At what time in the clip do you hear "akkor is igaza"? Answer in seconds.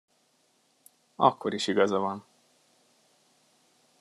1.15-1.97